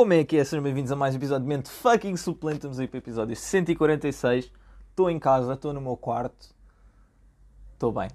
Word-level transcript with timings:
Como 0.00 0.14
é 0.14 0.24
que 0.24 0.38
é? 0.38 0.44
Sejam 0.44 0.62
bem-vindos 0.62 0.90
a 0.90 0.96
mais 0.96 1.14
um 1.14 1.18
episódio 1.18 1.42
de 1.42 1.48
Mente 1.54 1.68
Fucking 1.68 2.16
Suplente. 2.16 2.56
Estamos 2.56 2.80
aí 2.80 2.88
para 2.88 2.96
o 2.96 3.00
episódio 3.00 3.36
146. 3.36 4.50
Estou 4.88 5.10
em 5.10 5.18
casa, 5.18 5.52
estou 5.52 5.74
no 5.74 5.80
meu 5.82 5.94
quarto. 5.94 6.54
Estou 7.74 7.92
bem. 7.92 8.08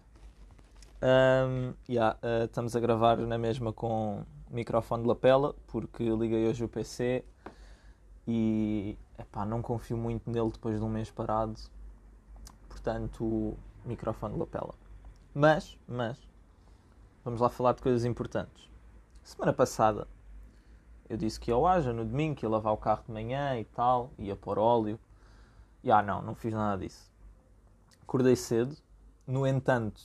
Um, 1.00 1.76
yeah, 1.88 2.18
uh, 2.24 2.46
estamos 2.46 2.76
a 2.76 2.80
gravar 2.80 3.18
na 3.18 3.38
mesma 3.38 3.72
com 3.72 4.24
microfone 4.50 5.04
de 5.04 5.10
lapela, 5.10 5.54
porque 5.68 6.10
liguei 6.10 6.48
hoje 6.48 6.64
o 6.64 6.68
PC 6.68 7.24
e 8.28 8.98
epá, 9.20 9.46
não 9.46 9.62
confio 9.62 9.96
muito 9.96 10.28
nele 10.28 10.50
depois 10.50 10.80
de 10.80 10.84
um 10.84 10.90
mês 10.90 11.12
parado. 11.12 11.54
Portanto, 12.68 13.56
microfone 13.86 14.34
de 14.34 14.40
lapela. 14.40 14.74
Mas, 15.36 15.78
mas, 15.88 16.18
vamos 17.24 17.42
lá 17.42 17.50
falar 17.50 17.74
de 17.74 17.84
coisas 17.84 18.06
importantes. 18.06 18.68
Semana 19.22 19.54
passada 19.54 20.08
eu 21.10 21.18
disse 21.18 21.40
que 21.40 21.52
ia 21.52 21.56
ao 21.56 21.68
Aja 21.68 21.94
no 21.94 22.04
domingo, 22.04 22.36
que 22.36 22.46
ia 22.46 22.50
lavar 22.50 22.74
o 22.74 22.78
carro 22.78 23.04
de 23.06 23.12
manhã 23.12 23.58
e 23.60 23.66
tal, 23.66 24.12
ia 24.18 24.36
pôr 24.36 24.58
óleo. 24.58 25.00
E 25.84 25.92
ah, 25.92 26.02
não, 26.02 26.22
não 26.22 26.36
fiz 26.36 26.54
nada 26.54 26.82
disso. 26.82 27.12
Acordei 28.02 28.36
cedo, 28.36 28.76
no 29.28 29.46
entanto, 29.46 30.02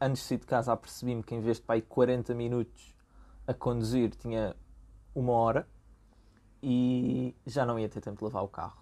antes 0.00 0.22
de 0.22 0.28
sair 0.28 0.38
de 0.38 0.46
casa, 0.46 0.72
apercebi-me 0.72 1.22
que 1.22 1.34
em 1.34 1.40
vez 1.40 1.58
de 1.58 1.62
para 1.62 1.76
aí 1.76 1.82
40 1.82 2.34
minutos 2.34 2.94
a 3.46 3.54
conduzir, 3.54 4.10
tinha 4.10 4.54
uma 5.14 5.32
hora 5.32 5.66
e 6.62 7.34
já 7.46 7.66
não 7.66 7.78
ia 7.78 7.88
ter 7.88 8.00
tempo 8.00 8.18
de 8.18 8.24
lavar 8.24 8.44
o 8.44 8.48
carro. 8.48 8.80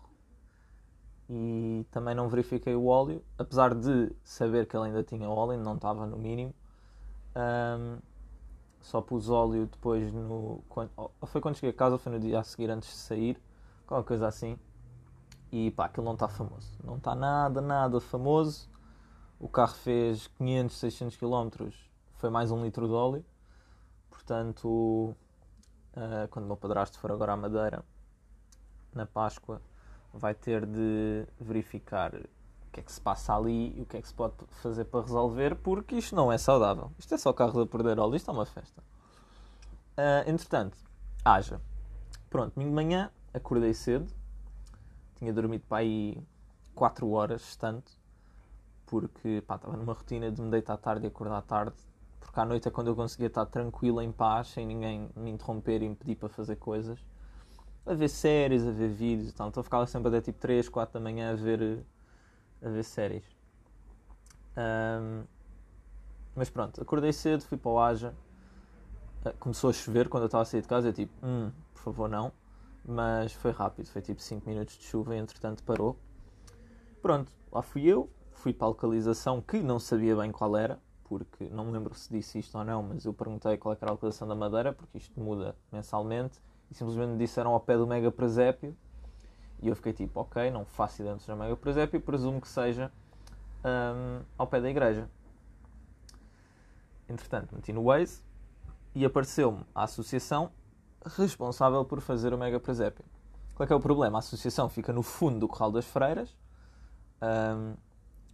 E 1.28 1.87
também 1.91 2.14
não 2.14 2.28
verifiquei 2.28 2.75
o 2.75 2.87
óleo, 2.87 3.25
apesar 3.39 3.75
de 3.75 4.12
saber 4.25 4.66
que 4.66 4.77
ele 4.77 4.87
ainda 4.87 5.02
tinha 5.02 5.28
óleo, 5.28 5.59
não 5.59 5.77
estava 5.77 6.05
no 6.06 6.16
mínimo. 6.16 6.55
Um, 7.37 7.98
só 8.81 9.00
pus 9.00 9.28
óleo 9.28 9.67
depois 9.67 10.12
no. 10.12 10.62
Quando, 10.69 10.91
foi 11.27 11.41
quando 11.41 11.56
cheguei 11.56 11.70
a 11.70 11.75
casa, 11.75 11.98
foi 11.98 12.12
no 12.12 12.20
dia 12.20 12.41
a 12.41 12.45
seguir 12.45 12.70
antes 12.70 12.89
de 12.89 12.97
sair, 12.97 13.41
qualquer 13.87 14.09
coisa 14.09 14.27
assim. 14.27 14.59
E 15.53 15.70
pá, 15.72 15.87
aquilo 15.87 16.06
não 16.06 16.14
está 16.14 16.28
famoso. 16.28 16.78
Não 16.83 16.97
está 16.97 17.14
nada, 17.14 17.61
nada 17.61 18.00
famoso. 18.00 18.69
O 19.39 19.48
carro 19.48 19.75
fez 19.75 20.28
500, 20.39 20.77
600 20.77 21.17
km, 21.17 21.70
foi 22.14 22.31
mais 22.31 22.50
um 22.50 22.62
litro 22.62 22.87
de 22.87 22.92
óleo. 22.92 23.25
Portanto, 24.11 24.69
uh, 24.69 26.28
quando 26.31 26.44
o 26.44 26.48
meu 26.48 26.56
padrasto 26.56 26.98
for 26.98 27.11
agora 27.11 27.33
à 27.33 27.37
Madeira, 27.37 27.84
na 28.94 29.06
Páscoa, 29.06 29.62
vai 30.12 30.34
ter 30.34 30.67
de 30.67 31.27
verificar 31.41 32.12
o 32.70 32.72
que 32.72 32.80
é 32.80 32.82
que 32.84 32.92
se 32.92 33.00
passa 33.00 33.34
ali 33.34 33.76
e 33.76 33.82
o 33.82 33.84
que 33.84 33.96
é 33.96 34.00
que 34.00 34.06
se 34.06 34.14
pode 34.14 34.34
fazer 34.62 34.84
para 34.84 35.00
resolver, 35.00 35.56
porque 35.56 35.96
isto 35.96 36.14
não 36.14 36.30
é 36.30 36.38
saudável. 36.38 36.92
Isto 36.96 37.14
é 37.14 37.18
só 37.18 37.32
carro 37.32 37.66
perder 37.66 37.98
óleo, 37.98 38.14
isto 38.14 38.30
é 38.30 38.32
uma 38.32 38.46
festa. 38.46 38.80
Uh, 39.98 40.30
entretanto, 40.30 40.78
haja. 41.24 41.60
Pronto, 42.30 42.54
domingo 42.54 42.70
de 42.70 42.76
manhã, 42.76 43.10
acordei 43.34 43.74
cedo, 43.74 44.06
tinha 45.16 45.32
dormido 45.32 45.64
para 45.68 45.78
aí 45.78 46.16
4 46.72 47.10
horas, 47.10 47.56
tanto, 47.56 47.91
porque 48.86 49.42
pá, 49.44 49.56
estava 49.56 49.76
numa 49.76 49.92
rotina 49.92 50.30
de 50.30 50.41
me 50.41 50.48
deitar 50.48 50.76
tarde 50.76 51.06
e 51.06 51.08
acordar 51.08 51.42
tarde, 51.42 51.74
porque 52.20 52.38
à 52.38 52.44
noite 52.44 52.68
é 52.68 52.70
quando 52.70 52.86
eu 52.86 52.94
conseguia 52.94 53.26
estar 53.26 53.46
tranquilo, 53.46 54.00
em 54.00 54.12
paz, 54.12 54.46
sem 54.46 54.64
ninguém 54.64 55.10
me 55.16 55.32
interromper 55.32 55.82
e 55.82 55.88
me 55.88 55.96
pedir 55.96 56.14
para 56.14 56.28
fazer 56.28 56.54
coisas. 56.54 57.04
A 57.84 57.94
ver 57.94 58.08
séries, 58.08 58.64
a 58.64 58.70
ver 58.70 58.91
vídeos 58.91 59.30
e 59.30 59.32
tal. 59.32 59.48
Então 59.48 59.60
ficava 59.64 59.84
sempre 59.86 60.08
até 60.08 60.20
tipo 60.20 60.38
3, 60.38 60.68
4 60.68 60.94
da 60.94 61.00
manhã 61.00 61.32
a 61.32 61.34
ver 61.34 61.84
a 62.62 62.69
ver 62.69 62.84
séries. 62.84 63.25
Um, 64.56 65.25
mas 66.34 66.50
pronto, 66.50 66.80
acordei 66.80 67.12
cedo, 67.12 67.42
fui 67.42 67.58
para 67.58 67.70
o 67.70 67.78
Aja. 67.78 68.14
Uh, 69.25 69.36
começou 69.39 69.71
a 69.71 69.72
chover 69.72 70.09
quando 70.09 70.25
eu 70.25 70.26
estava 70.26 70.43
a 70.43 70.44
sair 70.44 70.62
de 70.62 70.69
casa. 70.69 70.88
Eu 70.88 70.93
tipo, 70.93 71.12
hum, 71.25 71.50
por 71.75 71.82
favor, 71.82 72.09
não. 72.09 72.32
Mas 72.84 73.32
foi 73.32 73.50
rápido, 73.50 73.87
foi 73.87 74.00
tipo 74.00 74.21
5 74.22 74.48
minutos 74.48 74.76
de 74.78 74.84
chuva 74.84 75.15
e 75.15 75.19
entretanto 75.19 75.62
parou. 75.62 75.97
Pronto, 77.03 77.32
lá 77.53 77.62
fui 77.62 77.84
eu. 77.87 78.09
Fui 78.32 78.54
para 78.54 78.66
a 78.66 78.69
localização 78.69 79.42
que 79.42 79.60
não 79.60 79.78
sabia 79.78 80.16
bem 80.16 80.32
qual 80.32 80.56
era, 80.56 80.78
porque 81.04 81.48
não 81.50 81.66
me 81.66 81.72
lembro 81.72 81.94
se 81.94 82.10
disse 82.10 82.38
isto 82.38 82.56
ou 82.56 82.65
não, 82.65 82.82
mas 82.82 83.04
eu 83.04 83.12
perguntei 83.12 83.59
qual 83.59 83.77
era 83.78 83.91
a 83.91 83.92
localização 83.92 84.27
da 84.27 84.34
Madeira, 84.34 84.72
porque 84.72 84.97
isto 84.97 85.21
muda 85.21 85.54
mensalmente. 85.71 86.41
E 86.71 86.75
simplesmente 86.75 87.10
me 87.10 87.19
disseram 87.19 87.53
ao 87.53 87.60
pé 87.60 87.77
do 87.77 87.87
Mega 87.87 88.10
Presépio 88.10 88.75
e 89.62 89.69
eu 89.69 89.76
fiquei 89.76 89.93
tipo, 89.93 90.21
ok, 90.21 90.50
não 90.50 90.65
faço 90.65 91.03
ideia 91.03 91.15
onde 91.15 91.22
seja 91.22 91.37
Mega 91.37 91.56
Presépio, 91.56 92.00
presumo 92.00 92.41
que 92.41 92.48
seja 92.48 92.91
um, 93.65 94.22
ao 94.38 94.47
pé 94.47 94.60
da 94.60 94.71
igreja. 94.71 95.09
Entretanto, 97.09 97.54
meti 97.54 97.72
no 97.72 97.84
Waze 97.84 98.22
e 98.94 99.04
apareceu-me 99.04 99.65
a 99.75 99.84
associação 99.84 100.50
responsável 101.04 101.84
por 101.84 102.00
fazer 102.00 102.32
o 102.32 102.38
Mega 102.38 102.60
Presépio. 102.60 103.04
Qual 103.54 103.65
é, 103.65 103.66
que 103.66 103.72
é 103.72 103.76
o 103.76 103.81
problema? 103.81 104.19
A 104.19 104.21
associação 104.21 104.69
fica 104.69 104.93
no 104.93 105.03
fundo 105.03 105.41
do 105.41 105.48
Corral 105.48 105.71
das 105.71 105.84
Freiras. 105.84 106.34
Um, 107.21 107.75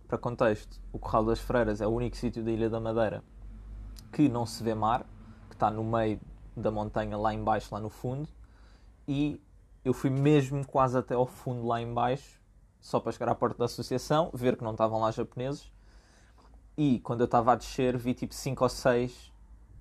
para 0.06 0.19
contexto, 0.19 0.81
o 0.93 0.98
Corral 0.98 1.25
das 1.25 1.41
Freiras 1.41 1.81
é 1.81 1.87
o 1.87 1.91
único 1.91 2.16
sítio 2.16 2.44
da 2.44 2.50
Ilha 2.50 2.70
da 2.70 2.78
Madeira 2.78 3.25
que 4.12 4.28
não 4.28 4.47
se 4.47 4.62
vê 4.62 4.75
mar, 4.75 5.04
que 5.48 5.54
está 5.54 5.70
no 5.70 5.82
meio 5.84 6.20
da 6.56 6.70
montanha 6.70 7.19
lá 7.19 7.34
embaixo, 7.34 7.75
lá 7.75 7.81
no 7.81 7.91
fundo, 7.91 8.28
e 9.06 9.41
eu 9.86 9.92
fui 9.92 10.10
mesmo 10.10 10.66
quase 10.66 10.98
até 10.98 11.14
ao 11.14 11.26
fundo 11.26 11.64
lá 11.64 11.80
embaixo, 11.80 12.41
só 12.80 12.98
para 12.98 13.12
chegar 13.12 13.28
à 13.28 13.36
porta 13.36 13.56
da 13.56 13.66
associação, 13.66 14.32
ver 14.34 14.56
que 14.56 14.64
não 14.64 14.72
estavam 14.72 14.98
lá 14.98 15.12
japoneses. 15.12 15.70
E 16.76 16.98
quando 16.98 17.20
eu 17.20 17.26
estava 17.26 17.52
a 17.52 17.54
descer, 17.54 17.96
vi 17.96 18.12
tipo 18.12 18.34
5 18.34 18.64
ou 18.64 18.69
6 18.69 19.32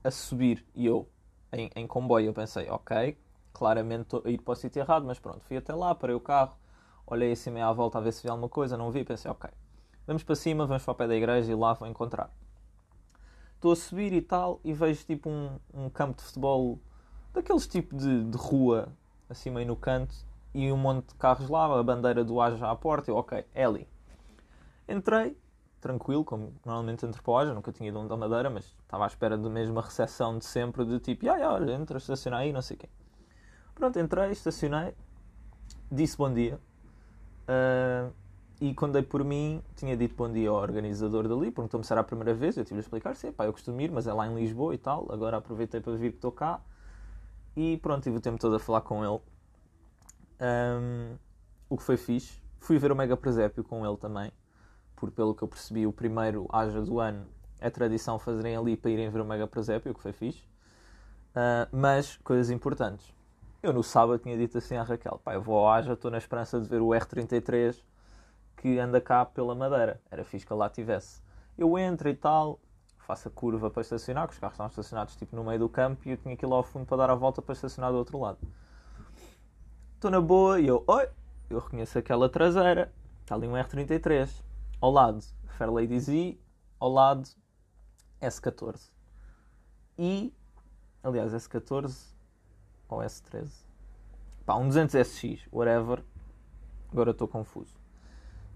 a 0.03 0.11
subir 0.11 0.63
e 0.75 0.85
eu 0.85 1.09
em, 1.51 1.71
em 1.75 1.88
comboio. 1.88 2.27
Eu 2.27 2.33
pensei, 2.33 2.69
ok, 2.69 3.17
claramente 3.51 4.01
estou 4.03 4.21
a 4.23 4.29
ir 4.29 4.39
para 4.39 4.51
o 4.51 4.55
sítio 4.55 4.79
errado, 4.79 5.07
mas 5.07 5.17
pronto, 5.17 5.39
fui 5.39 5.57
até 5.57 5.73
lá, 5.73 5.95
parei 5.95 6.15
o 6.15 6.19
carro, 6.19 6.55
olhei 7.07 7.31
assim 7.31 7.49
meio 7.49 7.65
à 7.65 7.73
volta 7.73 7.97
a 7.97 8.01
ver 8.01 8.13
se 8.13 8.21
vi 8.21 8.29
alguma 8.29 8.47
coisa, 8.47 8.77
não 8.77 8.91
vi, 8.91 9.03
pensei, 9.03 9.31
ok, 9.31 9.49
vamos 10.05 10.21
para 10.21 10.35
cima, 10.35 10.67
vamos 10.67 10.83
para 10.83 10.91
o 10.91 10.95
pé 10.95 11.07
da 11.07 11.15
igreja 11.15 11.51
e 11.51 11.55
lá 11.55 11.73
vou 11.73 11.88
encontrar. 11.88 12.29
Estou 13.55 13.71
a 13.71 13.75
subir 13.75 14.13
e 14.13 14.21
tal, 14.21 14.59
e 14.63 14.71
vejo 14.71 15.03
tipo 15.03 15.27
um, 15.27 15.59
um 15.73 15.89
campo 15.89 16.17
de 16.17 16.21
futebol 16.21 16.79
daqueles 17.33 17.65
tipo 17.65 17.95
de, 17.95 18.23
de 18.23 18.38
rua 18.38 18.94
assim 19.30 19.50
meio 19.50 19.68
no 19.68 19.75
canto, 19.75 20.16
e 20.53 20.72
um 20.72 20.78
monte 20.78 21.08
de 21.09 21.16
carros 21.16 21.50
lá, 21.50 21.66
a 21.66 21.84
bandeira 21.84 22.24
do 22.24 22.40
Aja 22.40 22.69
à 22.69 22.75
porta, 22.75 23.12
eu, 23.12 23.16
ok, 23.18 23.46
é 23.53 23.66
ali. 23.66 23.88
Entrei, 24.88 25.38
tranquilo, 25.81 26.24
como 26.24 26.53
normalmente 26.66 27.06
entro 27.06 27.22
para 27.22 27.31
o 27.31 27.38
Aja, 27.38 27.53
nunca 27.53 27.72
tinha 27.72 27.90
ido 27.90 28.08
da 28.08 28.18
Madeira, 28.18 28.50
mas 28.50 28.66
estava 28.66 29.03
à 29.03 29.08
espera 29.08 29.38
da 29.38 29.50
mesma 29.50 29.81
recepção 29.81 30.38
de 30.38 30.46
sempre, 30.46 30.86
de 30.86 31.00
tipo, 31.00 31.30
ah, 31.30 31.53
olha, 31.53 31.74
entra, 31.74 31.97
estaciona 31.97 32.38
aí, 32.38 32.53
não 32.53 32.62
sei 32.62 32.75
o 32.75 32.80
quê. 32.80 32.90
Pronto, 33.75 34.00
entrei, 34.00 34.31
estacionei, 34.31 34.94
disse 35.92 36.18
bom 36.18 36.34
dia, 36.34 36.59
uh, 37.50 38.13
e 38.62 38.74
quando 38.74 38.94
dei 38.94 39.03
por 39.03 39.24
mim, 39.24 39.62
tinha 39.75 39.97
dito 39.97 40.16
bom 40.16 40.31
dia 40.31 40.50
ao 40.50 40.56
organizador 40.56 41.28
dali, 41.28 41.52
perguntou-me 41.52 41.84
se 41.84 41.92
era 41.92 42.00
a 42.00 42.03
primeira 42.03 42.34
vez, 42.34 42.56
eu 42.56 42.63
tive 42.63 42.80
a 42.80 42.81
explicar, 42.81 43.16
sim, 43.16 43.31
pá, 43.31 43.46
eu 43.46 43.52
costumo 43.52 43.81
ir, 43.81 43.92
mas 43.92 44.07
é 44.07 44.13
lá 44.13 44.25
em 44.28 44.34
Lisboa 44.34 44.74
e 44.74 44.78
tal, 44.78 45.06
agora 45.12 45.38
aproveitei 45.38 45.81
para 45.81 45.94
vir 45.94 46.12
que 46.12 46.18
estou 46.18 46.31
cá, 46.31 46.62
e 47.55 47.77
pronto, 47.77 48.03
tive 48.03 48.17
o 48.17 48.21
tempo 48.21 48.38
todo 48.38 48.55
a 48.55 48.59
falar 48.59 48.81
com 48.81 49.03
ele. 49.03 49.21
Um, 50.41 51.17
o 51.69 51.77
que 51.77 51.83
foi 51.83 51.97
fixe. 51.97 52.41
Fui 52.59 52.77
ver 52.77 52.91
o 52.91 52.95
Mega 52.95 53.16
Presépio 53.16 53.63
com 53.63 53.85
ele 53.85 53.97
também, 53.97 54.31
porque 54.95 55.16
pelo 55.16 55.35
que 55.35 55.43
eu 55.43 55.47
percebi, 55.47 55.85
o 55.85 55.94
primeiro 55.94 56.47
Aja 56.51 56.81
do 56.81 56.99
ano 56.99 57.27
é 57.59 57.69
tradição 57.69 58.19
fazerem 58.19 58.55
ali 58.55 58.75
para 58.75 58.91
irem 58.91 59.09
ver 59.09 59.21
o 59.21 59.25
Mega 59.25 59.47
Presépio, 59.47 59.91
o 59.91 59.95
que 59.95 60.01
foi 60.01 60.11
fixe. 60.11 60.44
Uh, 61.31 61.67
mas, 61.71 62.17
coisas 62.17 62.49
importantes. 62.49 63.13
Eu 63.61 63.73
no 63.73 63.83
sábado 63.83 64.19
tinha 64.19 64.38
dito 64.38 64.57
assim 64.57 64.75
à 64.75 64.83
Raquel: 64.83 65.19
pá, 65.23 65.33
eu 65.33 65.41
vou 65.41 65.57
ao 65.57 65.69
Aja, 65.69 65.94
estou 65.94 66.11
na 66.11 66.17
esperança 66.17 66.59
de 66.59 66.67
ver 66.67 66.81
o 66.81 66.89
R33 66.89 67.81
que 68.57 68.79
anda 68.79 69.01
cá 69.01 69.25
pela 69.25 69.56
Madeira. 69.56 70.01
Era 70.09 70.24
fixe 70.24 70.45
que 70.45 70.53
lá 70.53 70.69
tivesse. 70.69 71.21
Eu 71.57 71.77
entro 71.77 72.09
e 72.09 72.15
tal, 72.15 72.59
faço 73.06 73.28
a 73.28 73.31
curva 73.31 73.69
para 73.69 73.81
estacionar, 73.81 74.28
que 74.28 74.34
os 74.34 74.40
carros 74.40 74.56
estão 74.56 74.68
estacionados 74.68 75.16
tipo 75.16 75.36
no 75.36 75.44
meio 75.44 75.60
do 75.60 75.69
campo 75.69 76.02
e 76.07 76.12
eu 76.12 76.18
tinha 76.18 76.38
lá 76.44 76.56
ao 76.56 76.63
fundo 76.63 76.86
para 76.86 76.98
dar 76.98 77.10
a 77.12 77.16
volta 77.16 77.42
para 77.42 77.54
estacionar 77.54 77.92
do 77.92 77.98
outro 77.98 78.19
lado. 78.19 78.40
Estou 79.94 80.10
na 80.10 80.19
boa 80.19 80.60
e 80.60 80.68
eu, 80.68 80.84
oi, 80.88 81.07
eu 81.50 81.60
reconheço 81.60 81.98
aquela 81.98 82.28
traseira, 82.28 82.92
está 83.22 83.36
ali 83.36 83.48
um 83.48 83.54
R33. 83.54 84.44
Ao 84.81 84.92
lado, 84.92 85.24
Fairlady 85.57 86.00
Z, 86.00 86.38
ao 86.80 86.90
lado, 86.90 87.30
S14. 88.22 88.90
E, 89.98 90.34
aliás, 91.04 91.31
S14 91.31 92.13
ou 92.90 93.00
S13. 93.00 93.52
Pá, 94.46 94.56
um 94.56 94.68
200SX, 94.68 95.48
whatever. 95.52 96.04
Agora 96.92 97.12
estou 97.12 97.28
confuso. 97.28 97.75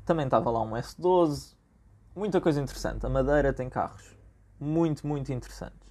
Também 0.06 0.26
estava 0.26 0.50
lá 0.50 0.62
um 0.62 0.72
S12. 0.72 1.56
Muita 2.16 2.42
coisa 2.42 2.62
interessante. 2.62 3.06
A 3.06 3.10
Madeira 3.10 3.54
tem 3.54 3.70
carros 3.70 4.19
muito, 4.60 5.08
muito 5.08 5.32
interessantes. 5.32 5.90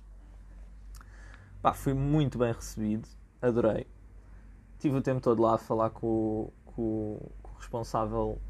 Pá, 1.62 1.72
fui 1.72 1.94
muito 1.94 2.38
bem 2.38 2.52
recebido, 2.52 3.08
adorei. 3.42 3.86
Tive 4.78 4.96
o 4.96 5.02
tempo 5.02 5.20
todo 5.20 5.42
lá 5.42 5.54
a 5.54 5.58
falar 5.58 5.90
com, 5.90 6.52
com, 6.64 7.18
com 7.42 7.50
o 7.50 7.56
responsável, 7.56 8.40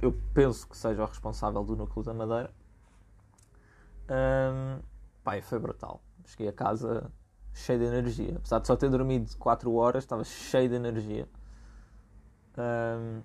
eu 0.00 0.12
penso 0.32 0.66
que 0.66 0.76
seja 0.76 1.02
o 1.02 1.06
responsável 1.06 1.62
do 1.62 1.76
núcleo 1.76 2.04
da 2.04 2.14
Madeira. 2.14 2.50
Um, 4.08 4.80
pá, 5.22 5.40
foi 5.42 5.58
brutal. 5.58 6.02
Cheguei 6.24 6.48
a 6.48 6.52
casa, 6.52 7.10
cheio 7.52 7.78
de 7.78 7.84
energia. 7.84 8.36
Apesar 8.36 8.60
de 8.60 8.66
só 8.66 8.76
ter 8.76 8.88
dormido 8.88 9.36
4 9.38 9.72
horas, 9.74 10.04
estava 10.04 10.24
cheio 10.24 10.68
de 10.68 10.74
energia. 10.74 11.28
Um, 12.56 13.22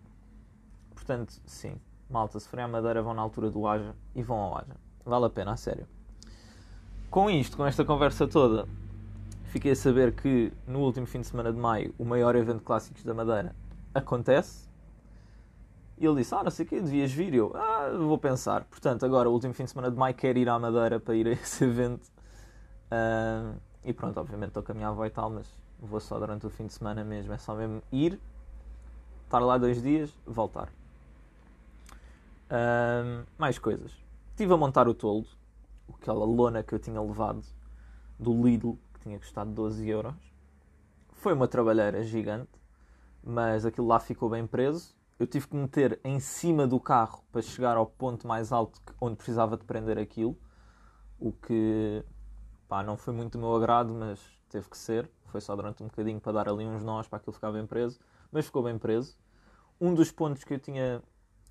portanto, 0.94 1.42
sim, 1.45 1.80
malta, 2.10 2.40
se 2.40 2.48
forem 2.48 2.66
à 2.66 2.68
Madeira, 2.68 3.02
vão 3.02 3.13
na 3.13 3.22
altura 3.22 3.50
do 3.50 3.68
Aja 3.68 3.95
e 4.16 4.22
vão 4.22 4.38
ao 4.38 4.57
Aja. 4.57 4.75
Vale 5.06 5.25
a 5.25 5.30
pena, 5.30 5.54
a 5.54 5.57
sério. 5.57 5.88
Com 7.10 7.28
isto, 7.28 7.58
com 7.58 7.66
esta 7.66 7.84
conversa 7.84 8.28
toda, 8.28 8.68
fiquei 9.46 9.72
a 9.72 9.76
saber 9.76 10.14
que 10.14 10.54
no 10.68 10.80
último 10.80 11.08
fim 11.08 11.22
de 11.22 11.26
semana 11.26 11.52
de 11.52 11.58
maio, 11.58 11.92
o 11.98 12.06
maior 12.06 12.36
evento 12.36 12.60
de 12.60 12.64
clássicos 12.64 13.04
da 13.04 13.16
Madeira 13.16 13.56
acontece. 13.96 14.70
E 15.98 16.06
ele 16.06 16.18
disse: 16.18 16.36
Ah, 16.36 16.44
não 16.44 16.52
sei 16.52 16.68
o 16.68 16.70
que, 16.70 16.80
devias 16.80 17.12
vir. 17.12 17.34
Eu, 17.34 17.52
ah, 17.56 17.90
vou 17.98 18.18
pensar. 18.20 18.64
Portanto, 18.66 19.08
agora, 19.08 19.28
o 19.28 19.34
último 19.34 19.56
fim 19.56 19.64
de 19.64 19.72
semana 19.72 19.90
de 19.90 19.98
maio, 19.98 20.14
quero 20.14 20.38
ir 20.38 20.48
à 20.48 20.60
Madeira 20.60 21.00
para 21.00 21.16
ir 21.16 21.28
a 21.28 21.32
esse 21.34 21.64
evento. 21.64 22.08
Uh, 22.92 23.60
e 23.84 23.92
pronto, 23.92 24.20
obviamente 24.20 24.50
estou 24.50 24.62
com 24.62 24.72
a 24.72 24.76
minha 24.76 24.90
avó 24.90 25.04
e 25.04 25.10
tal, 25.10 25.32
mas 25.32 25.52
vou 25.80 26.00
só 26.00 26.20
durante 26.20 26.46
o 26.46 26.50
fim 26.52 26.68
de 26.68 26.74
semana 26.74 27.04
mesmo. 27.04 27.34
É 27.34 27.40
só 27.40 27.56
mesmo 27.56 27.82
ir, 27.92 28.20
estar 29.26 29.40
lá 29.40 29.58
dois 29.58 29.82
dias, 29.82 30.16
voltar. 30.28 30.70
Uh, 32.52 33.26
mais 33.36 33.58
coisas. 33.58 33.92
Estive 34.30 34.54
a 34.54 34.58
montar 34.58 34.88
o 34.88 34.94
toldo, 34.94 35.28
aquela 35.96 36.26
lona 36.26 36.64
que 36.64 36.74
eu 36.74 36.80
tinha 36.80 37.02
levado 37.02 37.46
do 38.18 38.34
Lidl, 38.34 38.78
que 38.94 39.00
tinha 39.02 39.18
custado 39.18 39.52
12 39.52 39.88
euros. 39.88 40.16
Foi 41.14 41.34
uma 41.34 41.48
trabalheira 41.48 42.04
gigante, 42.04 42.52
mas 43.24 43.66
aquilo 43.66 43.88
lá 43.88 44.00
ficou 44.00 44.30
bem 44.30 44.46
preso. 44.46 44.96
Eu 45.18 45.28
tive 45.28 45.48
que 45.48 45.56
meter 45.56 46.00
em 46.04 46.20
cima 46.20 46.66
do 46.66 46.80
carro 46.80 47.24
para 47.32 47.42
chegar 47.42 47.76
ao 47.76 47.86
ponto 47.86 48.28
mais 48.28 48.52
alto 48.52 48.82
onde 49.02 49.18
precisava 49.18 49.58
de 49.58 49.66
prender 49.66 49.98
aquilo, 49.98 50.38
o 51.20 51.34
que 51.34 52.04
pá, 52.68 52.82
não 52.84 52.96
foi 52.96 53.14
muito 53.14 53.34
do 53.34 53.40
meu 53.40 53.56
agrado, 53.56 53.94
mas 53.94 54.20
teve 54.50 54.70
que 54.70 54.78
ser. 54.78 55.10
Foi 55.26 55.42
só 55.42 55.56
durante 55.56 55.84
um 55.84 55.88
bocadinho 55.88 56.20
para 56.20 56.32
dar 56.32 56.50
ali 56.50 56.66
uns 56.66 56.84
nós 56.84 57.08
para 57.08 57.18
aquilo 57.18 57.34
ficar 57.34 57.52
bem 57.52 57.66
preso, 57.66 58.00
mas 58.32 58.46
ficou 58.46 58.64
bem 58.64 58.78
preso. 58.78 59.18
Um 59.80 59.94
dos 59.94 60.12
pontos 60.12 60.44
que 60.44 60.54
eu 60.54 60.60
tinha 60.60 61.02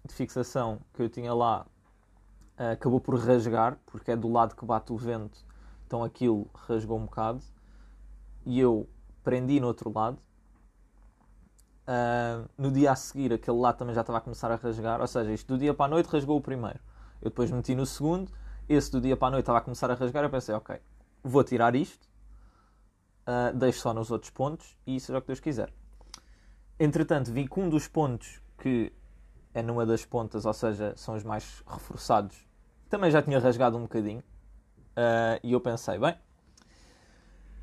de 0.06 0.14
fixação 0.14 0.80
que 0.94 1.02
eu 1.02 1.08
tinha 1.08 1.34
lá 1.34 1.66
acabou 2.72 3.00
por 3.00 3.18
rasgar, 3.18 3.78
porque 3.86 4.10
é 4.10 4.16
do 4.16 4.30
lado 4.30 4.56
que 4.56 4.64
bate 4.64 4.92
o 4.92 4.96
vento, 4.96 5.44
então 5.86 6.02
aquilo 6.02 6.50
rasgou 6.54 6.98
um 6.98 7.04
bocado. 7.04 7.40
E 8.44 8.58
eu 8.58 8.88
prendi 9.22 9.60
no 9.60 9.66
outro 9.66 9.92
lado. 9.94 10.18
Uh, 11.86 12.48
no 12.58 12.70
dia 12.70 12.92
a 12.92 12.96
seguir, 12.96 13.32
aquele 13.32 13.56
lado 13.56 13.78
também 13.78 13.94
já 13.94 14.02
estava 14.02 14.18
a 14.18 14.20
começar 14.20 14.50
a 14.50 14.56
rasgar, 14.56 15.00
ou 15.00 15.06
seja, 15.06 15.32
isto 15.32 15.46
do 15.46 15.58
dia 15.58 15.72
para 15.72 15.86
a 15.86 15.88
noite 15.88 16.06
rasgou 16.06 16.36
o 16.36 16.40
primeiro. 16.40 16.78
Eu 17.22 17.30
depois 17.30 17.50
meti 17.50 17.74
no 17.74 17.86
segundo, 17.86 18.30
esse 18.68 18.90
do 18.90 19.00
dia 19.00 19.16
para 19.16 19.28
a 19.28 19.30
noite 19.32 19.44
estava 19.44 19.58
a 19.58 19.60
começar 19.62 19.90
a 19.90 19.94
rasgar. 19.94 20.24
Eu 20.24 20.30
pensei, 20.30 20.54
ok, 20.54 20.78
vou 21.22 21.42
tirar 21.44 21.74
isto, 21.74 22.06
uh, 23.26 23.56
deixo 23.56 23.80
só 23.80 23.94
nos 23.94 24.10
outros 24.10 24.30
pontos 24.30 24.76
e 24.86 25.00
seja 25.00 25.18
o 25.18 25.20
que 25.20 25.28
Deus 25.28 25.40
quiser. 25.40 25.72
Entretanto, 26.78 27.32
vi 27.32 27.48
que 27.48 27.58
um 27.58 27.68
dos 27.68 27.88
pontos 27.88 28.40
que 28.58 28.92
é 29.54 29.62
numa 29.62 29.84
das 29.84 30.04
pontas, 30.04 30.44
ou 30.44 30.52
seja, 30.52 30.92
são 30.96 31.16
os 31.16 31.24
mais 31.24 31.62
reforçados, 31.66 32.47
também 32.88 33.10
já 33.10 33.22
tinha 33.22 33.38
rasgado 33.38 33.76
um 33.76 33.82
bocadinho. 33.82 34.20
Uh, 34.90 35.38
e 35.42 35.52
eu 35.52 35.60
pensei, 35.60 35.98
bem, 35.98 36.16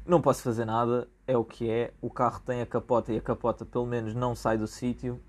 não 0.06 0.22
posso 0.22 0.42
fazer 0.42 0.66
nada, 0.66 1.08
é 1.28 1.36
o 1.36 1.44
que 1.44 1.70
é. 1.70 1.94
O 2.02 2.10
carro 2.10 2.40
tem 2.40 2.62
a 2.62 2.66
capota 2.66 3.12
e 3.12 3.18
a 3.18 3.22
capota 3.22 3.66
pelo 3.66 3.86
menos 3.86 4.14
não 4.14 4.36
sai 4.36 4.58
do 4.58 4.68
sítio. 4.68 5.22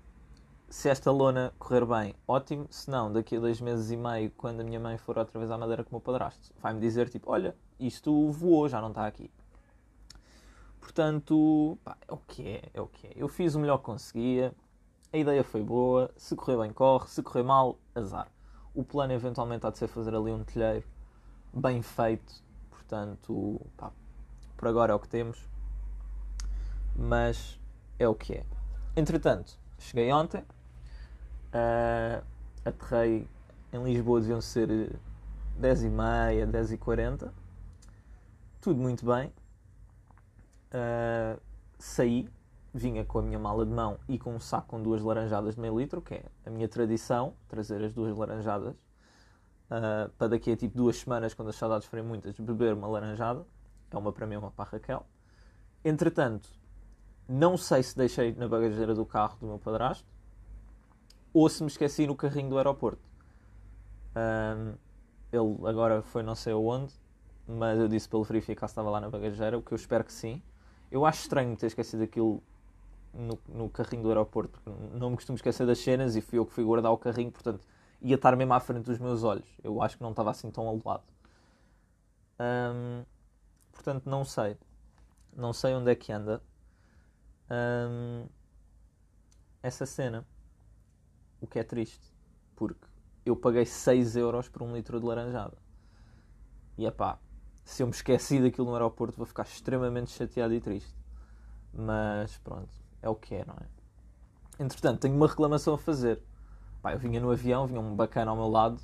Se 0.69 0.89
esta 0.89 1.11
lona 1.11 1.53
correr 1.57 1.85
bem, 1.85 2.15
ótimo. 2.27 2.67
Se 2.69 2.89
não, 2.89 3.11
daqui 3.11 3.37
a 3.37 3.39
dois 3.39 3.59
meses 3.59 3.89
e 3.89 3.97
meio, 3.97 4.31
quando 4.31 4.61
a 4.61 4.63
minha 4.63 4.79
mãe 4.79 4.97
for 4.97 5.17
outra 5.17 5.39
vez 5.39 5.49
à 5.49 5.57
madeira 5.57 5.83
com 5.83 5.89
o 5.91 5.93
meu 5.93 6.01
padrasto, 6.01 6.53
vai-me 6.61 6.79
dizer 6.79 7.09
tipo: 7.09 7.31
Olha, 7.31 7.55
isto 7.79 8.31
voou, 8.31 8.69
já 8.69 8.79
não 8.81 8.89
está 8.89 9.07
aqui. 9.07 9.31
Portanto, 10.79 11.77
pá, 11.83 11.97
é 12.07 12.13
o 12.13 12.17
que 12.17 12.47
é, 12.47 12.61
é 12.73 12.81
o 12.81 12.87
que 12.87 13.07
é. 13.07 13.13
Eu 13.15 13.27
fiz 13.27 13.55
o 13.55 13.59
melhor 13.59 13.77
que 13.79 13.85
conseguia, 13.85 14.53
a 15.11 15.17
ideia 15.17 15.43
foi 15.43 15.63
boa, 15.63 16.11
se 16.15 16.35
correr 16.35 16.57
bem 16.57 16.71
corre, 16.71 17.07
se 17.07 17.23
correr 17.23 17.43
mal, 17.43 17.79
azar. 17.95 18.27
O 18.77 18.83
plano 18.83 19.11
eventualmente 19.11 19.65
há 19.65 19.71
de 19.71 19.79
ser 19.79 19.87
fazer 19.87 20.13
ali 20.13 20.31
um 20.31 20.43
telheiro 20.43 20.85
bem 21.51 21.81
feito, 21.81 22.31
portanto, 22.69 23.59
pá, 23.75 23.91
por 24.55 24.67
agora 24.67 24.91
é 24.91 24.95
o 24.95 24.99
que 24.99 25.09
temos, 25.09 25.49
mas 26.95 27.59
é 27.97 28.07
o 28.07 28.13
que 28.13 28.35
é. 28.35 28.45
Entretanto, 28.95 29.57
cheguei 29.79 30.11
ontem, 30.13 30.41
uh, 31.55 32.23
aterrei 32.63 33.27
em 33.73 33.83
Lisboa, 33.83 34.21
deviam 34.21 34.41
ser 34.41 34.69
10h30, 35.59 36.77
10h40, 36.77 37.31
tudo 38.61 38.79
muito 38.79 39.03
bem. 39.07 39.33
Uh, 40.71 41.41
saí, 41.79 42.29
vinha 42.77 43.03
com 43.03 43.19
a 43.19 43.21
minha 43.21 43.39
mala 43.39 43.65
de 43.65 43.71
mão 43.71 43.97
e 44.07 44.19
com 44.19 44.35
um 44.35 44.39
saco 44.39 44.67
com 44.67 44.81
duas 44.81 45.01
laranjadas 45.01 45.55
de 45.55 45.61
meio 45.61 45.77
litro, 45.79 46.01
que 46.01 46.13
é 46.13 46.25
a 46.45 46.49
minha 46.49 46.67
tradição, 46.67 47.33
trazer 47.47 47.83
as 47.83 47.93
duas 47.93 48.15
laranjadas. 48.15 48.75
Uh, 49.69 50.09
para 50.17 50.29
daqui 50.29 50.51
a 50.51 50.55
tipo 50.55 50.77
duas 50.77 50.97
semanas, 50.97 51.33
quando 51.33 51.49
as 51.49 51.55
saudades 51.55 51.87
forem 51.87 52.05
muitas, 52.05 52.39
beber 52.39 52.73
uma 52.73 52.87
laranjada. 52.87 53.45
É 53.91 53.97
uma 53.97 54.13
para 54.13 54.25
mim, 54.25 54.35
uma 54.35 54.51
para 54.51 54.69
a 54.69 54.71
Raquel. 54.73 55.05
Entretanto, 55.83 56.49
não 57.27 57.57
sei 57.57 57.83
se 57.83 57.97
deixei 57.97 58.33
na 58.33 58.47
bagageira 58.47 58.93
do 58.93 59.05
carro 59.05 59.37
do 59.39 59.47
meu 59.47 59.59
padrasto 59.59 60.07
ou 61.33 61.49
se 61.49 61.61
me 61.61 61.67
esqueci 61.67 62.07
no 62.07 62.15
carrinho 62.15 62.49
do 62.49 62.57
aeroporto. 62.57 63.01
Um, 64.15 64.73
ah, 64.73 64.73
ele 65.31 65.67
agora 65.67 66.01
foi 66.01 66.23
não 66.23 66.35
sei 66.35 66.53
aonde, 66.53 66.93
mas 67.47 67.79
eu 67.79 67.87
disse 67.87 68.07
ele 68.11 68.23
verificar 68.23 68.67
se 68.67 68.71
estava 68.71 68.89
lá 68.89 69.01
na 69.01 69.09
bagageira, 69.09 69.57
o 69.57 69.61
que 69.61 69.71
eu 69.71 69.75
espero 69.75 70.03
que 70.03 70.13
sim. 70.13 70.41
Eu 70.89 71.05
acho 71.05 71.21
estranho 71.21 71.55
ter 71.57 71.67
esquecido 71.67 72.03
aquilo 72.03 72.41
no, 73.17 73.39
no 73.47 73.69
carrinho 73.69 74.03
do 74.03 74.09
aeroporto, 74.09 74.51
porque 74.51 74.97
não 74.97 75.09
me 75.09 75.15
costumo 75.15 75.35
esquecer 75.35 75.65
das 75.65 75.79
cenas 75.79 76.15
e 76.15 76.21
fui 76.21 76.37
eu 76.39 76.45
que 76.45 76.53
fui 76.53 76.63
guardar 76.63 76.91
o 76.91 76.97
carrinho, 76.97 77.31
portanto 77.31 77.65
ia 78.01 78.15
estar 78.15 78.35
mesmo 78.35 78.53
à 78.53 78.59
frente 78.59 78.85
dos 78.85 78.99
meus 78.99 79.23
olhos. 79.23 79.47
Eu 79.63 79.81
acho 79.81 79.97
que 79.97 80.03
não 80.03 80.11
estava 80.11 80.31
assim 80.31 80.51
tão 80.51 80.67
ao 80.67 80.79
lado. 80.83 81.03
portanto, 83.71 84.09
não 84.09 84.23
sei. 84.23 84.57
Não 85.35 85.53
sei 85.53 85.73
onde 85.73 85.91
é 85.91 85.95
que 85.95 86.11
anda. 86.11 86.41
essa 89.61 89.85
cena. 89.85 90.25
O 91.41 91.47
que 91.47 91.59
é 91.59 91.63
triste. 91.63 92.13
Porque 92.55 92.87
eu 93.25 93.35
paguei 93.35 93.65
6 93.65 94.15
euros 94.15 94.49
por 94.49 94.63
um 94.63 94.73
litro 94.73 94.99
de 94.99 95.05
laranjada. 95.05 95.57
E 96.77 96.85
é 96.85 96.91
pá, 96.91 97.19
se 97.63 97.83
eu 97.83 97.87
me 97.87 97.93
esqueci 97.93 98.39
daquilo 98.41 98.67
no 98.67 98.73
aeroporto, 98.73 99.17
vou 99.17 99.25
ficar 99.25 99.43
extremamente 99.43 100.11
chateado 100.11 100.53
e 100.53 100.61
triste. 100.61 100.95
Mas 101.73 102.37
pronto, 102.39 102.69
é 103.01 103.09
o 103.09 103.15
que 103.15 103.35
é, 103.35 103.45
não 103.45 103.55
é? 103.55 104.63
Entretanto, 104.63 105.01
tenho 105.01 105.15
uma 105.15 105.27
reclamação 105.27 105.75
a 105.75 105.77
fazer. 105.77 106.19
Pá, 106.81 106.93
eu 106.93 106.99
vinha 106.99 107.19
no 107.19 107.31
avião, 107.31 107.67
vinha 107.67 107.79
um 107.79 107.95
bacana 107.95 108.31
ao 108.31 108.37
meu 108.37 108.47
lado, 108.47 108.79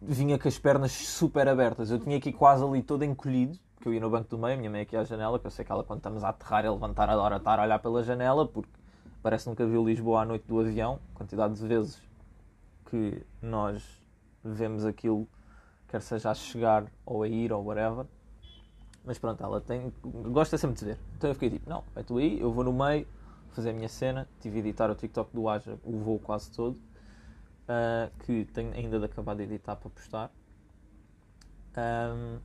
vinha 0.00 0.38
com 0.38 0.48
as 0.48 0.58
pernas 0.58 0.92
super 0.92 1.48
abertas. 1.48 1.90
Eu 1.90 1.98
tinha 1.98 2.16
aqui 2.16 2.32
quase 2.32 2.62
ali 2.64 2.82
todo 2.82 3.04
encolhido, 3.04 3.58
que 3.80 3.88
eu 3.88 3.94
ia 3.94 4.00
no 4.00 4.10
banco 4.10 4.28
do 4.28 4.38
meio, 4.38 4.58
minha 4.58 4.70
mãe 4.70 4.82
aqui 4.82 4.96
à 4.96 5.04
janela, 5.04 5.38
que 5.38 5.46
eu 5.46 5.50
sei 5.50 5.64
que 5.64 5.72
ela 5.72 5.82
quando 5.82 5.98
estamos 5.98 6.22
a 6.22 6.28
aterrar, 6.28 6.66
a 6.66 6.70
levantar 6.70 7.08
a 7.08 7.16
hora 7.16 7.36
estar 7.36 7.58
a 7.58 7.62
olhar 7.62 7.78
pela 7.78 8.02
janela, 8.02 8.46
porque 8.46 8.70
parece 9.22 9.44
que 9.44 9.50
nunca 9.50 9.66
viu 9.66 9.84
Lisboa 9.84 10.22
à 10.22 10.24
noite 10.24 10.46
do 10.46 10.60
avião, 10.60 10.98
quantidade 11.14 11.54
de 11.54 11.66
vezes 11.66 12.02
que 12.86 13.24
nós 13.40 13.82
vemos 14.44 14.84
aquilo 14.84 15.26
quer 15.92 16.00
seja 16.00 16.30
a 16.30 16.34
chegar 16.34 16.86
ou 17.04 17.22
a 17.22 17.28
ir 17.28 17.52
ou 17.52 17.62
whatever. 17.62 18.06
Mas 19.04 19.18
pronto, 19.18 19.42
ela 19.42 19.60
tem. 19.60 19.92
gosta 20.02 20.56
sempre 20.56 20.78
de 20.78 20.84
ver. 20.84 20.98
Então 21.16 21.30
eu 21.30 21.34
fiquei 21.34 21.50
tipo, 21.50 21.68
não, 21.68 21.82
vai 21.94 22.04
tu 22.04 22.18
aí, 22.18 22.40
eu 22.40 22.52
vou 22.52 22.62
no 22.62 22.72
meio, 22.72 23.06
fazer 23.50 23.70
a 23.70 23.72
minha 23.72 23.88
cena. 23.88 24.28
Tive 24.40 24.58
a 24.58 24.60
editar 24.60 24.90
o 24.90 24.94
TikTok 24.94 25.34
do 25.34 25.48
Aja, 25.48 25.78
o 25.84 25.98
voo 25.98 26.18
quase 26.18 26.50
todo. 26.52 26.78
Uh, 27.62 28.10
que 28.20 28.44
tenho 28.46 28.72
ainda 28.74 28.98
de 28.98 29.04
acabar 29.04 29.34
de 29.34 29.42
editar 29.42 29.76
para 29.76 29.90
postar. 29.90 30.30
Um, 31.76 32.38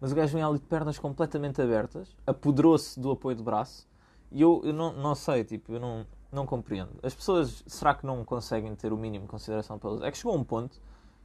mas 0.00 0.12
o 0.12 0.14
gajo 0.14 0.32
vem 0.32 0.42
ali 0.42 0.58
de 0.58 0.64
pernas 0.64 0.98
completamente 0.98 1.60
abertas, 1.60 2.16
apoderou-se 2.26 2.98
do 2.98 3.10
apoio 3.10 3.36
de 3.36 3.42
braço. 3.42 3.86
E 4.32 4.40
eu, 4.40 4.62
eu 4.64 4.72
não, 4.72 4.92
não 4.92 5.14
sei, 5.14 5.44
tipo, 5.44 5.72
eu 5.72 5.80
não, 5.80 6.06
não 6.32 6.46
compreendo. 6.46 6.92
As 7.02 7.14
pessoas, 7.14 7.62
será 7.66 7.94
que 7.94 8.06
não 8.06 8.24
conseguem 8.24 8.74
ter 8.74 8.92
o 8.92 8.96
mínimo 8.96 9.24
de 9.26 9.30
consideração 9.30 9.78
pelas. 9.78 10.00
É 10.02 10.10
que 10.10 10.16
chegou 10.16 10.34
um 10.34 10.44
ponto 10.44 10.80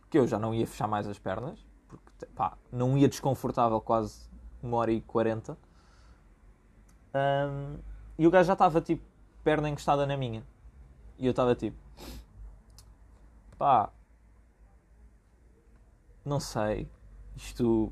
que 0.09 0.17
eu 0.17 0.27
já 0.27 0.37
não 0.37 0.53
ia 0.53 0.67
fechar 0.67 0.87
mais 0.87 1.07
as 1.07 1.17
pernas, 1.19 1.65
porque 1.87 2.25
pá, 2.35 2.57
não 2.71 2.97
ia 2.97 3.07
desconfortável 3.07 3.79
quase 3.79 4.27
uma 4.65 4.77
hora 4.77 4.91
e 4.91 5.01
quarenta. 5.01 5.57
Um, 7.13 7.77
e 8.17 8.27
o 8.27 8.31
gajo 8.31 8.47
já 8.47 8.53
estava 8.53 8.81
tipo, 8.81 9.03
perna 9.43 9.69
encostada 9.69 10.05
na 10.05 10.17
minha. 10.17 10.43
E 11.17 11.25
eu 11.25 11.31
estava 11.31 11.55
tipo, 11.55 11.77
pá, 13.57 13.89
não 16.25 16.39
sei, 16.39 16.89
isto, 17.35 17.91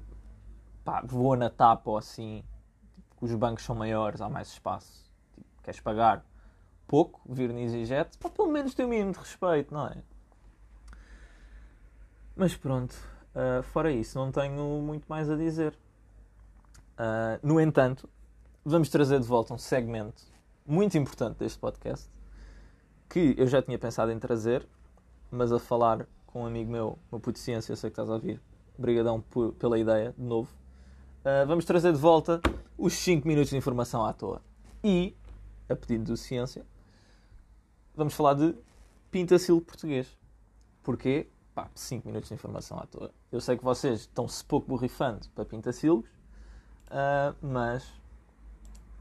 pá, 0.83 1.01
voa 1.05 1.37
na 1.37 1.49
tapa 1.49 1.89
ou 1.91 1.97
assim, 1.97 2.43
tipo, 3.09 3.25
os 3.25 3.33
bancos 3.35 3.63
são 3.63 3.75
maiores, 3.75 4.19
há 4.21 4.29
mais 4.29 4.49
espaço. 4.49 5.09
Tipo, 5.35 5.47
queres 5.63 5.79
pagar 5.79 6.25
pouco, 6.87 7.21
vir 7.25 7.53
no 7.53 7.59
EasyJet, 7.59 8.17
pá, 8.17 8.29
pelo 8.29 8.51
menos 8.51 8.73
tem 8.73 8.85
o 8.85 8.89
mínimo 8.89 9.13
de 9.13 9.19
respeito, 9.19 9.73
não 9.73 9.87
é? 9.87 10.03
Mas 12.35 12.55
pronto, 12.55 12.93
uh, 13.35 13.61
fora 13.63 13.91
isso, 13.91 14.17
não 14.17 14.31
tenho 14.31 14.81
muito 14.81 15.05
mais 15.07 15.29
a 15.29 15.35
dizer. 15.35 15.77
Uh, 17.03 17.37
no 17.45 17.59
entanto, 17.59 18.07
vamos 18.63 18.87
trazer 18.87 19.19
de 19.19 19.27
volta 19.27 19.53
um 19.53 19.57
segmento 19.57 20.23
muito 20.65 20.97
importante 20.97 21.39
deste 21.39 21.59
podcast 21.59 22.09
que 23.09 23.35
eu 23.37 23.45
já 23.45 23.61
tinha 23.61 23.77
pensado 23.77 24.09
em 24.09 24.17
trazer, 24.17 24.65
mas 25.29 25.51
a 25.51 25.59
falar 25.59 26.07
com 26.25 26.43
um 26.43 26.45
amigo 26.45 26.71
meu, 26.71 26.97
uma 27.11 27.19
puto 27.19 27.39
ciência, 27.39 27.73
eu 27.73 27.75
sei 27.75 27.89
que 27.89 27.91
estás 27.91 28.09
a 28.09 28.13
ouvir. 28.13 28.41
Obrigadão 28.79 29.19
por, 29.19 29.51
pela 29.55 29.77
ideia, 29.77 30.15
de 30.17 30.23
novo. 30.23 30.49
Uh, 31.19 31.45
vamos 31.45 31.65
trazer 31.65 31.91
de 31.91 31.99
volta 31.99 32.41
os 32.77 32.93
5 32.93 33.27
minutos 33.27 33.49
de 33.49 33.57
informação 33.57 34.05
à 34.05 34.13
toa. 34.13 34.41
E, 34.81 35.13
a 35.67 35.75
pedido 35.75 36.05
do 36.05 36.15
Ciência, 36.15 36.65
vamos 37.93 38.13
falar 38.13 38.35
de 38.35 38.55
pintacilo 39.11 39.59
português. 39.59 40.07
Porquê? 40.81 41.29
Pá, 41.53 41.69
5 41.75 42.07
minutos 42.07 42.29
de 42.29 42.35
informação 42.35 42.79
à 42.79 42.85
toa. 42.85 43.11
Eu 43.29 43.41
sei 43.41 43.57
que 43.57 43.63
vocês 43.63 44.01
estão-se 44.01 44.43
pouco 44.45 44.69
borrifando 44.69 45.27
para 45.35 45.43
pintacilos, 45.43 46.05
uh, 46.93 47.35
mas 47.41 47.83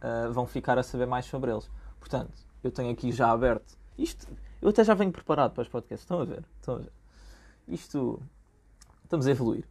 uh, 0.03 0.33
vão 0.33 0.47
ficar 0.47 0.79
a 0.79 0.83
saber 0.83 1.07
mais 1.07 1.27
sobre 1.27 1.53
eles. 1.53 1.71
Portanto, 2.01 2.33
eu 2.65 2.71
tenho 2.71 2.91
aqui 2.91 3.13
já 3.13 3.31
aberto. 3.31 3.79
Isto, 3.97 4.27
eu 4.61 4.71
até 4.71 4.83
já 4.83 4.95
venho 4.95 5.13
preparado 5.13 5.53
para 5.53 5.63
os 5.63 5.69
podcasts. 5.69 6.05
Estão 6.05 6.21
a 6.21 6.25
ver? 6.25 6.45
Estão 6.57 6.75
a 6.77 6.79
ver? 6.79 6.93
Isto. 7.69 8.23
Estamos 9.05 9.27
a 9.27 9.31
evoluir. 9.31 9.69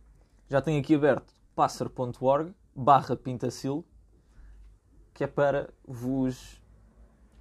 Já 0.47 0.61
tenho 0.61 0.79
aqui 0.79 0.93
aberto 0.93 1.33
pássaro.org 1.55 2.53
barra 2.75 3.15
pintacil 3.15 3.83
que 5.13 5.23
é 5.23 5.27
para 5.27 5.69
vos 5.85 6.61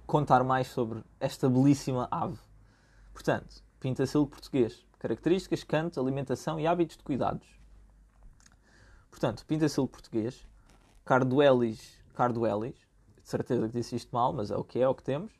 contar 0.05 0.43
mais 0.43 0.67
sobre 0.67 1.03
esta 1.19 1.49
belíssima 1.49 2.07
ave. 2.11 2.37
Portanto, 3.13 3.63
pintacil 3.79 4.27
português. 4.27 4.85
Características, 4.99 5.63
canto, 5.63 5.99
alimentação 5.99 6.59
e 6.59 6.67
hábitos 6.67 6.97
de 6.97 7.03
cuidados. 7.03 7.47
Portanto, 9.09 9.45
pintacil 9.45 9.87
português. 9.87 10.45
Carduelis, 11.05 11.97
carduelis. 12.13 12.75
De 13.23 13.29
certeza 13.29 13.67
que 13.67 13.73
disse 13.73 13.95
isto 13.95 14.09
mal, 14.11 14.33
mas 14.33 14.51
é 14.51 14.57
o 14.57 14.63
que 14.63 14.79
é, 14.79 14.83
é 14.83 14.87
o 14.87 14.95
que 14.95 15.03
temos. 15.03 15.31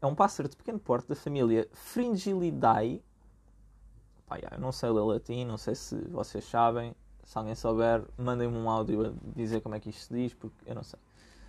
É 0.00 0.06
um 0.06 0.14
pássaro 0.14 0.48
de 0.48 0.56
pequeno 0.56 0.78
porte 0.78 1.08
da 1.08 1.14
família 1.14 1.68
Fringillidae. 1.72 3.02
Pá, 4.26 4.38
eu 4.38 4.58
não 4.58 4.72
sei 4.72 4.90
ler 4.90 5.00
latim, 5.00 5.44
não 5.44 5.58
sei 5.58 5.74
se 5.74 5.96
vocês 6.08 6.44
sabem. 6.44 6.94
Se 7.24 7.36
alguém 7.36 7.54
souber, 7.54 8.04
mandem-me 8.16 8.56
um 8.56 8.70
áudio 8.70 9.08
a 9.08 9.12
dizer 9.36 9.60
como 9.60 9.74
é 9.74 9.80
que 9.80 9.90
isto 9.90 10.00
se 10.00 10.14
diz, 10.14 10.34
porque 10.34 10.56
eu 10.64 10.74
não 10.74 10.82
sei. 10.82 10.98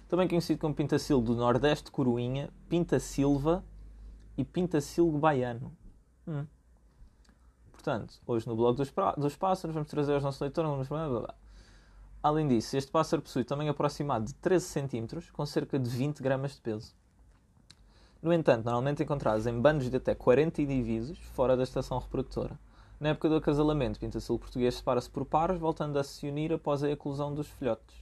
Também 0.09 0.27
conhecido 0.27 0.59
como 0.59 0.73
Pintacilgo 0.73 1.25
do 1.25 1.35
Nordeste 1.35 1.91
Coroinha, 1.91 2.49
Pinta-Silva 2.67 3.63
e 4.35 4.43
Pintacilgo 4.43 5.17
Baiano. 5.17 5.71
Hum. 6.27 6.45
Portanto, 7.71 8.19
hoje 8.25 8.47
no 8.47 8.55
blog 8.55 8.75
dos, 8.75 8.91
dos 9.17 9.37
pássaros 9.37 9.73
vamos 9.73 9.89
trazer 9.89 10.15
aos 10.15 10.23
nossos 10.23 10.41
leitores. 10.41 10.87
Vamos... 10.87 11.27
Além 12.21 12.47
disso, 12.47 12.75
este 12.75 12.91
pássaro 12.91 13.21
possui 13.21 13.45
também 13.45 13.69
aproximado 13.69 14.25
de 14.25 14.33
13 14.35 14.65
cm, 14.65 15.31
com 15.31 15.45
cerca 15.45 15.79
de 15.79 15.89
20 15.89 16.21
gramas 16.21 16.55
de 16.55 16.61
peso. 16.61 16.93
No 18.21 18.33
entanto, 18.33 18.65
normalmente 18.65 19.01
encontrados 19.01 19.47
em 19.47 19.57
bandos 19.61 19.89
de 19.89 19.95
até 19.95 20.13
40 20.13 20.61
indivíduos 20.61 21.17
fora 21.33 21.55
da 21.55 21.63
estação 21.63 21.97
reprodutora. 21.97 22.59
Na 22.99 23.09
época 23.09 23.29
do 23.29 23.35
acasalamento, 23.35 23.95
o 23.95 24.01
pintacilo 24.01 24.37
português 24.37 24.75
separa-se 24.75 25.09
por 25.09 25.23
pares, 25.23 25.57
voltando 25.57 25.97
a 25.97 26.03
se 26.03 26.27
unir 26.27 26.51
após 26.51 26.83
a 26.83 26.91
eclosão 26.91 27.33
dos 27.33 27.47
filhotes. 27.47 27.95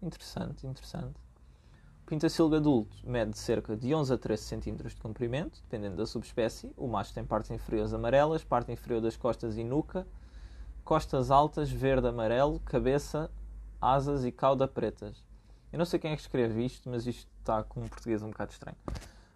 Interessante, 0.00 0.66
interessante. 0.66 1.20
O 2.02 2.06
pintacilgo 2.06 2.56
adulto 2.56 2.96
mede 3.04 3.36
cerca 3.36 3.76
de 3.76 3.94
11 3.94 4.14
a 4.14 4.16
13 4.16 4.56
cm 4.56 4.88
de 4.88 4.96
comprimento, 4.96 5.60
dependendo 5.60 5.96
da 5.96 6.06
subespécie. 6.06 6.72
O 6.74 6.86
macho 6.86 7.12
tem 7.12 7.24
partes 7.24 7.50
inferiores 7.50 7.92
amarelas, 7.92 8.42
parte 8.42 8.72
inferior 8.72 9.02
das 9.02 9.18
costas 9.18 9.58
e 9.58 9.64
nuca, 9.64 10.06
costas 10.84 11.30
altas, 11.30 11.70
verde-amarelo, 11.70 12.60
cabeça, 12.60 13.30
asas 13.80 14.24
e 14.24 14.30
cauda 14.30 14.68
pretas. 14.68 15.24
Eu 15.72 15.78
não 15.78 15.84
sei 15.84 15.98
quem 15.98 16.12
é 16.12 16.14
que 16.14 16.22
escreve 16.22 16.64
isto, 16.64 16.88
mas 16.88 17.06
isto 17.06 17.28
está 17.40 17.64
com 17.64 17.80
um 17.80 17.88
português 17.88 18.22
um 18.22 18.28
bocado 18.28 18.52
estranho. 18.52 18.76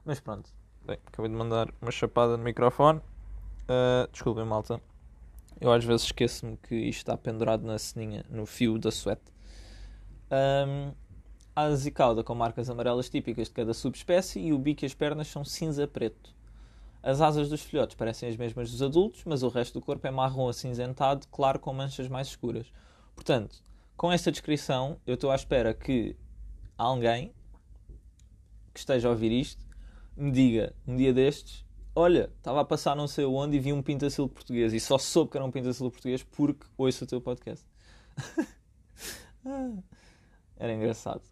Mas 0.05 0.21
pronto. 0.21 0.51
Bem, 0.87 0.99
acabei 1.07 1.31
de 1.31 1.37
mandar 1.37 1.69
uma 1.83 1.91
chapada 1.91 2.37
no 2.37 2.45
microfone. 2.45 3.01
Uh, 3.65 4.09
desculpem, 4.13 4.45
malta. 4.45 4.81
Eu 5.61 5.73
às 5.73 5.85
vezes 5.85 6.07
esqueço-me 6.07 6.57
que 6.57 6.75
isto 6.75 6.99
está 6.99 7.17
pendurado 7.17 7.67
na 7.67 7.79
ceninha, 7.79 8.25
no 8.31 8.47
fio 8.47 8.79
da 8.79 8.91
suete. 8.91 9.33
Um, 10.31 10.93
a 11.57 11.63
asa 11.63 11.89
e 11.89 11.91
cauda 11.91 12.23
com 12.23 12.35
marcas 12.35 12.71
amarelas 12.71 13.09
típicas 13.09 13.49
de 13.49 13.55
cada 13.55 13.75
subespécie 13.75 14.39
e 14.39 14.53
o 14.53 14.59
bico 14.59 14.85
e 14.85 14.87
as 14.87 14.95
pernas 14.95 15.27
são 15.27 15.45
cinza-preto. 15.45 16.38
As 17.03 17.21
asas 17.21 17.49
dos 17.49 17.63
filhotes 17.63 17.97
parecem 17.97 18.29
as 18.29 18.37
mesmas 18.37 18.71
dos 18.71 18.83
adultos, 18.83 19.23
mas 19.25 19.43
o 19.43 19.49
resto 19.49 19.79
do 19.79 19.85
corpo 19.85 20.07
é 20.07 20.11
marrom 20.11 20.49
acinzentado, 20.49 21.27
claro 21.29 21.59
com 21.59 21.73
manchas 21.73 22.09
mais 22.09 22.29
escuras. 22.29 22.73
Portanto, 23.15 23.63
com 23.97 24.13
esta 24.13 24.31
descrição, 24.31 25.01
eu 25.07 25.15
estou 25.15 25.31
à 25.31 25.35
espera 25.35 25.73
que 25.73 26.17
alguém 26.77 27.33
que 28.73 28.81
esteja 28.81 29.09
a 29.09 29.11
ouvir 29.11 29.33
isto 29.33 29.67
me 30.17 30.31
diga 30.31 30.75
um 30.87 30.97
dia 30.97 31.13
destes 31.13 31.65
olha, 31.99 32.31
estava 32.39 32.61
a 32.61 32.65
passar 32.65 32.95
não 32.95 33.09
sei 33.09 33.25
onde 33.25 33.57
e 33.57 33.61
vi 33.61 33.73
um 33.73 33.83
pintacilo 33.83 34.29
português 34.29 34.73
e 34.73 34.79
só 34.79 34.99
soube 34.99 35.33
que 35.33 35.37
era 35.37 35.45
um 35.45 35.51
pintacilo 35.51 35.91
português 35.91 36.23
porque 36.23 36.65
ouço 36.77 37.03
o 37.03 37.07
teu 37.07 37.21
podcast. 37.21 37.67
era 40.57 40.73
engraçado. 40.73 41.23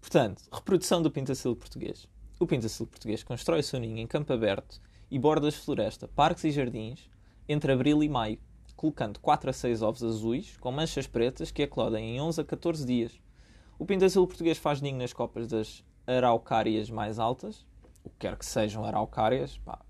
Portanto, 0.00 0.44
reprodução 0.52 1.02
do 1.02 1.10
pintacilo 1.10 1.56
português. 1.56 2.08
O 2.38 2.46
pintacilo 2.46 2.86
português 2.86 3.24
constrói 3.24 3.60
o 3.60 3.62
seu 3.64 3.80
ninho 3.80 3.98
em 3.98 4.06
campo 4.06 4.32
aberto 4.32 4.80
e 5.10 5.18
bordas 5.18 5.54
floresta, 5.54 6.08
parques 6.08 6.44
e 6.44 6.50
jardins 6.50 7.10
entre 7.48 7.72
abril 7.72 8.02
e 8.02 8.08
maio, 8.08 8.38
colocando 8.74 9.20
4 9.20 9.50
a 9.50 9.52
6 9.52 9.82
ovos 9.82 10.02
azuis 10.02 10.56
com 10.58 10.72
manchas 10.72 11.06
pretas 11.06 11.50
que 11.50 11.62
eclodem 11.62 12.16
em 12.16 12.20
11 12.20 12.40
a 12.40 12.44
14 12.44 12.84
dias. 12.84 13.20
O 13.78 13.86
pintacilo 13.86 14.26
português 14.26 14.58
faz 14.58 14.80
ninho 14.80 14.98
nas 14.98 15.12
copas 15.12 15.46
das 15.46 15.84
araucárias 16.06 16.90
mais 16.90 17.18
altas, 17.18 17.66
o 18.02 18.10
que 18.10 18.16
quer 18.20 18.36
que 18.36 18.46
sejam 18.46 18.84
araucárias, 18.84 19.58
pá, 19.58 19.80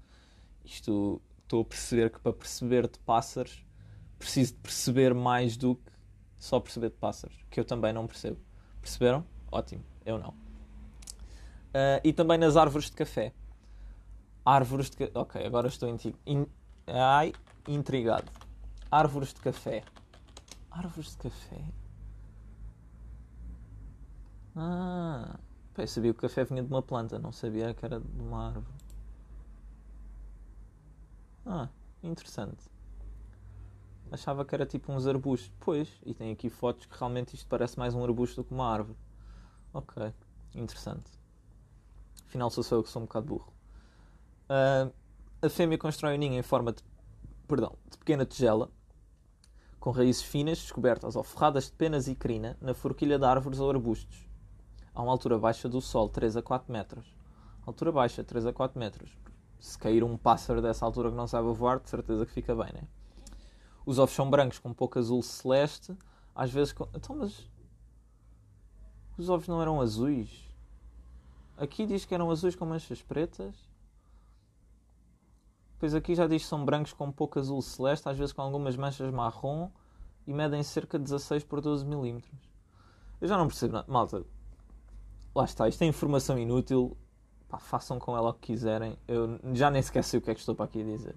isto 0.65 1.21
estou 1.43 1.63
a 1.63 1.65
perceber 1.65 2.11
que 2.11 2.21
para 2.21 2.33
perceber 2.33 2.89
de 2.89 2.99
pássaros 3.01 3.65
preciso 4.19 4.55
de 4.55 4.61
perceber 4.61 5.15
mais 5.15 5.57
do 5.57 5.77
que 5.77 5.93
só 6.39 6.61
perceber 6.61 6.91
de 6.91 6.97
pássaros, 6.97 7.37
que 7.51 7.59
eu 7.59 7.65
também 7.65 7.93
não 7.93 8.07
percebo. 8.07 8.39
Perceberam? 8.81 9.25
Ótimo, 9.51 9.85
eu 10.05 10.19
não. 10.19 10.31
Uh, 10.31 12.01
e 12.03 12.13
também 12.13 12.39
nas 12.39 12.57
árvores 12.57 12.91
de 12.91 12.97
café. 12.97 13.33
Árvores 14.47 14.89
de. 14.91 15.11
Ok, 15.13 15.45
agora 15.45 15.67
estou 15.67 15.89
in... 15.89 16.47
Ai, 16.87 17.33
intrigado. 17.67 18.31
Árvores 18.89 19.35
de 19.35 19.41
café. 19.41 19.83
Árvores 20.71 21.11
de 21.11 21.17
café? 21.17 21.65
Ah, 24.55 25.37
eu 25.77 25.89
sabia 25.89 26.13
que 26.13 26.19
o 26.21 26.23
café 26.23 26.45
vinha 26.45 26.63
de 26.63 26.69
uma 26.69 26.81
planta, 26.81 27.19
não 27.19 27.33
sabia 27.33 27.75
que 27.75 27.85
era 27.85 27.99
de 27.99 28.23
uma 28.23 28.47
árvore. 28.47 28.77
Ah, 31.45 31.69
interessante. 32.01 32.71
Achava 34.13 34.45
que 34.45 34.55
era 34.55 34.65
tipo 34.65 34.93
uns 34.93 35.09
arbustos. 35.09 35.51
Pois, 35.59 35.89
e 36.05 36.15
tem 36.15 36.31
aqui 36.31 36.49
fotos 36.49 36.87
que 36.87 36.97
realmente 36.97 37.35
isto 37.35 37.49
parece 37.49 37.77
mais 37.77 37.95
um 37.95 38.05
arbusto 38.05 38.43
do 38.43 38.45
que 38.47 38.55
uma 38.55 38.73
árvore. 38.73 38.97
Ok, 39.75 40.15
interessante. 40.55 41.11
Afinal, 42.29 42.49
sou 42.49 42.63
só 42.63 42.77
eu 42.77 42.85
que 42.85 42.89
sou 42.89 43.03
um 43.03 43.07
bocado 43.07 43.27
burro. 43.27 43.56
Uh, 44.49 44.93
a 45.43 45.49
fêmea 45.49 45.79
constrói 45.79 46.15
o 46.15 46.19
ninho 46.19 46.39
em 46.39 46.43
forma 46.43 46.73
de, 46.73 46.83
perdão, 47.47 47.77
de 47.91 47.99
pequena 47.99 48.25
tigela, 48.25 48.71
com 49.79 49.91
raízes 49.91 50.23
finas, 50.23 50.59
descobertas 50.59 51.17
ou 51.17 51.23
ferradas 51.23 51.67
de 51.67 51.73
penas 51.73 52.09
e 52.09 52.15
crina, 52.15 52.57
na 52.61 52.75
forquilha 52.75 53.19
de 53.19 53.25
árvores 53.25 53.61
ou 53.61 53.71
arbustos, 53.71 54.27
a 54.95 55.03
uma 55.03 55.13
altura 55.13 55.39
baixa 55.39 55.69
do 55.69 55.81
solo, 55.81 56.09
3 56.09 56.37
a 56.37 56.43
4 56.43 56.73
metros. 56.73 57.15
Altura 57.67 57.93
baixa, 57.93 58.25
3 58.25 58.47
a 58.47 58.53
4 58.53 58.79
metros 58.79 59.11
se 59.59 59.79
cair 59.79 60.05
um 60.05 60.17
pássaro 60.17 60.63
dessa 60.63 60.85
altura 60.85 61.11
que 61.11 61.17
não 61.17 61.27
sabe 61.27 61.53
voar, 61.53 61.81
de 61.81 61.89
certeza 61.89 62.27
que 62.27 62.33
fica 62.33 62.55
bem, 62.55 62.73
né? 62.73 62.83
Os 63.85 63.99
ovos 63.99 64.15
são 64.15 64.29
brancos 64.29 64.59
com 64.59 64.73
pouco 64.73 64.99
azul 64.99 65.23
celeste, 65.23 65.97
às 66.35 66.51
vezes 66.51 66.73
com... 66.73 66.89
Então, 66.95 67.17
mas... 67.17 67.49
Os 69.17 69.29
ovos 69.29 69.49
não 69.49 69.63
eram 69.63 69.81
azuis? 69.81 70.45
Aqui 71.57 71.87
diz 71.87 72.05
que 72.05 72.15
eram 72.15 72.31
azuis 72.31 72.55
com 72.55 72.67
manchas 72.67 73.01
pretas. 73.01 73.55
Pois 75.79 75.95
aqui 75.95 76.15
já 76.15 76.27
diz 76.27 76.43
que 76.43 76.49
são 76.49 76.65
brancos 76.65 76.93
com 76.93 77.13
pouco 77.13 77.39
azul 77.39 77.61
celeste, 77.61 78.09
às 78.09 78.17
vezes 78.17 78.33
com 78.33 78.43
algumas 78.43 78.77
manchas 78.77 79.11
marrom 79.11 79.71
e 80.27 80.33
medem 80.33 80.63
cerca 80.63 80.99
de 80.99 81.05
16 81.05 81.45
por 81.45 81.61
12 81.61 81.85
milímetros. 81.85 82.41
Eu 83.21 83.29
já 83.29 83.37
não 83.37 83.47
percebo 83.47 83.75
nada. 83.75 83.87
Malta, 83.89 84.25
lá 85.35 85.45
está, 85.45 85.69
isto 85.69 85.83
é 85.83 85.87
informação 85.87 86.39
inútil 86.39 86.97
pá, 87.49 87.59
façam 87.59 87.99
com 87.99 88.17
ela 88.17 88.31
o 88.31 88.35
que 88.35 88.53
quiserem. 88.53 88.99
Eu 89.07 89.39
já 89.55 89.71
nem 89.71 89.83
sequer 89.83 90.05
sei 90.05 90.19
o 90.19 90.23
que 90.23 90.31
é 90.31 90.35
que 90.35 90.41
estou 90.41 90.55
para 90.55 90.65
aqui 90.65 90.81
a 90.81 90.85
dizer. 90.85 91.15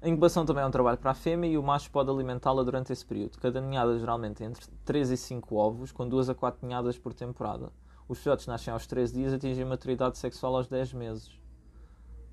A 0.00 0.08
incubação 0.08 0.44
também 0.44 0.62
é 0.62 0.66
um 0.66 0.70
trabalho 0.70 0.98
para 0.98 1.12
a 1.12 1.14
fêmea 1.14 1.50
e 1.50 1.56
o 1.56 1.62
macho 1.62 1.90
pode 1.90 2.10
alimentá-la 2.10 2.62
durante 2.62 2.92
esse 2.92 3.04
período. 3.04 3.38
Cada 3.38 3.60
ninhada 3.60 3.98
geralmente 3.98 4.36
tem 4.36 4.48
entre 4.48 4.66
3 4.84 5.10
e 5.10 5.16
5 5.16 5.56
ovos, 5.56 5.92
com 5.92 6.06
2 6.06 6.28
a 6.28 6.34
4 6.34 6.66
ninhadas 6.66 6.98
por 6.98 7.14
temporada. 7.14 7.72
Os 8.06 8.18
filhotes 8.18 8.46
nascem 8.46 8.72
aos 8.72 8.86
13 8.86 9.14
dias 9.14 9.32
e 9.32 9.36
atingem 9.36 9.64
maturidade 9.64 10.18
sexual 10.18 10.56
aos 10.56 10.68
10 10.68 10.92
meses. 10.92 11.43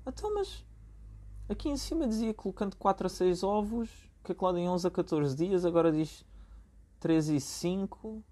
Então, 0.06 0.34
mas 0.34 0.64
aqui 1.48 1.68
em 1.68 1.76
cima 1.76 2.06
dizia 2.06 2.34
colocando 2.34 2.76
4 2.76 3.06
a 3.06 3.10
6 3.10 3.42
ovos, 3.42 3.88
que 4.24 4.32
eclodem 4.32 4.68
11 4.68 4.86
a 4.86 4.90
14 4.90 5.36
dias, 5.36 5.64
agora 5.64 5.92
diz 5.92 6.24
3 7.00 7.28
e 7.30 7.40
5, 7.40 8.22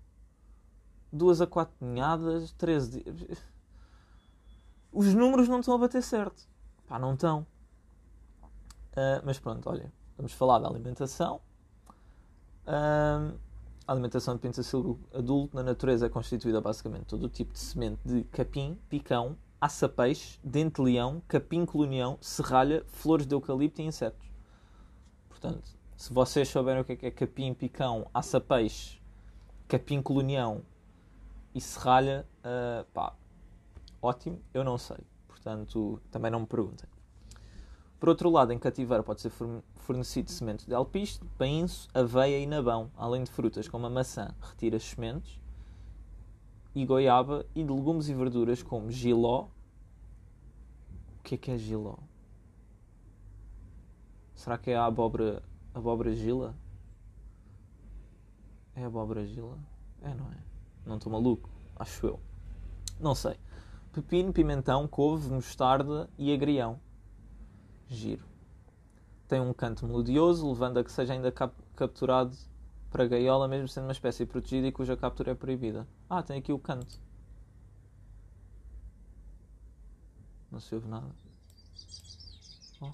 2 1.12 1.40
a 1.40 1.46
4 1.46 1.74
ninhadas, 1.80 2.52
13 2.52 3.02
dias. 3.02 3.38
Os 4.92 5.14
números 5.14 5.48
não 5.48 5.60
estão 5.60 5.74
a 5.74 5.78
bater 5.78 6.02
certo. 6.02 6.48
Pá, 6.86 6.98
não 6.98 7.14
estão. 7.14 7.46
Uh, 8.92 9.22
mas 9.24 9.38
pronto, 9.38 9.68
olha, 9.70 9.92
vamos 10.16 10.32
falar 10.32 10.58
da 10.58 10.68
alimentação. 10.68 11.40
Uh, 12.66 13.38
a 13.86 13.92
alimentação 13.92 14.34
de 14.34 14.40
pentacilo 14.40 15.00
adulto 15.12 15.56
na 15.56 15.62
natureza 15.62 16.06
é 16.06 16.08
constituída 16.08 16.60
basicamente 16.60 17.06
todo 17.06 17.24
o 17.24 17.28
tipo 17.28 17.52
de 17.52 17.58
semente 17.58 18.00
de 18.04 18.24
capim, 18.24 18.78
picão, 18.88 19.36
aça-peixe, 19.60 20.38
dente-leão, 20.42 21.22
capim-colonião, 21.28 22.16
serralha, 22.20 22.84
flores 22.86 23.26
de 23.26 23.34
eucalipto 23.34 23.82
e 23.82 23.84
insetos. 23.84 24.26
Portanto, 25.28 25.68
se 25.96 26.12
vocês 26.12 26.48
souberem 26.48 26.80
o 26.82 26.84
que 26.84 26.92
é, 26.92 26.96
que 26.96 27.06
é 27.06 27.10
capim, 27.10 27.52
picão, 27.52 28.06
aça-peixe, 28.14 29.00
capim-colonião 29.68 30.62
e 31.54 31.60
serralha, 31.60 32.26
uh, 32.38 32.84
pá, 32.92 33.14
ótimo, 34.00 34.40
eu 34.54 34.64
não 34.64 34.78
sei. 34.78 34.98
Portanto, 35.28 36.00
também 36.10 36.30
não 36.30 36.40
me 36.40 36.46
perguntem. 36.46 36.88
Por 37.98 38.08
outro 38.08 38.30
lado, 38.30 38.52
em 38.52 38.58
cativeiro 38.58 39.02
pode 39.04 39.20
ser 39.20 39.30
fornecido 39.76 40.30
semente 40.30 40.66
de 40.66 40.74
alpiste, 40.74 41.24
painço, 41.36 41.88
aveia 41.92 42.38
e 42.38 42.46
nabão, 42.46 42.90
além 42.96 43.24
de 43.24 43.30
frutas 43.30 43.68
como 43.68 43.86
a 43.86 43.90
maçã, 43.90 44.34
retira 44.40 44.76
as 44.76 44.84
sementes, 44.84 45.39
e 46.74 46.84
goiaba, 46.84 47.44
e 47.54 47.62
de 47.64 47.72
legumes 47.72 48.08
e 48.08 48.14
verduras 48.14 48.62
como 48.62 48.90
giló. 48.90 49.48
O 51.18 51.22
que 51.22 51.34
é 51.34 51.38
que 51.38 51.50
é 51.50 51.58
giló? 51.58 51.96
Será 54.34 54.56
que 54.56 54.70
é 54.70 54.76
a 54.76 54.86
abóbora, 54.86 55.42
abóbora 55.74 56.14
gila? 56.14 56.54
É 58.74 58.84
abóbora 58.84 59.26
gila? 59.26 59.58
É, 60.00 60.14
não 60.14 60.26
é? 60.32 60.36
Não 60.86 60.96
estou 60.96 61.12
maluco? 61.12 61.50
Acho 61.76 62.06
eu. 62.06 62.20
Não 62.98 63.14
sei. 63.14 63.36
Pepino, 63.92 64.32
pimentão, 64.32 64.88
couve, 64.88 65.28
mostarda 65.28 66.08
e 66.16 66.32
agrião. 66.32 66.80
Giro. 67.86 68.24
Tem 69.28 69.40
um 69.40 69.52
canto 69.52 69.86
melodioso, 69.86 70.48
levando 70.48 70.78
a 70.78 70.84
que 70.84 70.90
seja 70.90 71.12
ainda 71.12 71.30
cap 71.30 71.54
capturado 71.76 72.36
para 72.90 73.06
gaiola, 73.06 73.46
mesmo 73.46 73.68
sendo 73.68 73.84
uma 73.84 73.92
espécie 73.92 74.26
protegida 74.26 74.66
e 74.66 74.72
cuja 74.72 74.96
captura 74.96 75.32
é 75.32 75.34
proibida. 75.34 75.86
Ah, 76.08 76.22
tem 76.22 76.38
aqui 76.38 76.52
o 76.52 76.58
canto. 76.58 77.00
Não 80.50 80.58
se 80.58 80.74
ouve 80.74 80.88
nada. 80.88 81.06
Oh. 82.80 82.90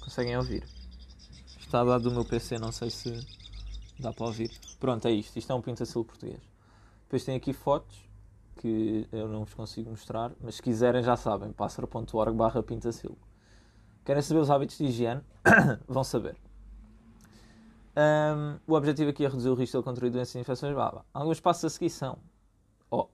Conseguem 0.00 0.36
ouvir? 0.36 0.64
Está 1.58 1.80
a 1.80 1.84
dar 1.84 1.98
do 1.98 2.10
meu 2.10 2.24
PC, 2.24 2.58
não 2.58 2.70
sei 2.70 2.90
se 2.90 3.26
dá 3.98 4.12
para 4.12 4.26
ouvir. 4.26 4.50
Pronto, 4.78 5.08
é 5.08 5.10
isto. 5.10 5.38
Isto 5.38 5.52
é 5.52 5.54
um 5.54 5.62
pintacilo 5.62 6.04
português. 6.04 6.40
Depois 7.04 7.24
tem 7.24 7.36
aqui 7.36 7.54
fotos 7.54 8.06
que 8.56 9.08
eu 9.12 9.28
não 9.28 9.44
vos 9.44 9.54
consigo 9.54 9.90
mostrar, 9.90 10.32
mas 10.40 10.56
se 10.56 10.62
quiserem 10.62 11.02
já 11.02 11.16
sabem, 11.16 11.52
pássaro.org 11.52 12.36
barra 12.36 12.62
pintacilo. 12.62 13.16
Querem 14.04 14.20
saber 14.20 14.40
os 14.40 14.50
hábitos 14.50 14.76
de 14.76 14.84
higiene? 14.84 15.22
Vão 15.86 16.04
saber. 16.04 16.36
Um, 17.98 18.60
o 18.64 18.76
objetivo 18.76 19.10
aqui 19.10 19.24
é 19.24 19.28
reduzir 19.28 19.48
o 19.48 19.54
risco 19.54 19.76
de 19.76 19.82
contrair 19.82 20.12
doenças 20.12 20.36
e 20.36 20.38
infecções. 20.38 20.72
Bah, 20.72 21.04
Alguns 21.12 21.40
passos 21.40 21.64
a 21.64 21.68
seguir 21.68 21.90
são: 21.90 22.16
oh, 22.88 23.08